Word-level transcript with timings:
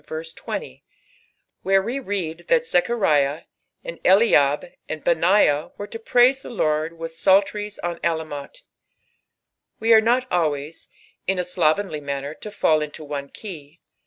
20, 0.35 0.83
where 1.61 1.83
tee 1.85 1.99
read 1.99 2.47
Ihai 2.47 2.65
Zechariah, 2.65 3.43
and 3.83 3.99
Sidb, 4.01 4.73
and 4.89 5.03
Benaiah 5.03 5.73
were 5.77 5.85
to 5.85 5.99
praise 5.99 6.41
the 6.41 6.49
Lord" 6.49 6.93
leilh 6.93 7.11
psalltries 7.11 7.77
on 7.83 7.99
AtamoQi." 7.99 8.63
Wearenot 9.79 10.27
aliaays. 10.29 10.87
in 11.27 11.37
a 11.37 11.43
slovenly 11.43 12.01
manner, 12.01 12.33
to 12.33 12.49
fall 12.49 12.81
into 12.81 13.03
one 13.03 13.29
key. 13.29 13.79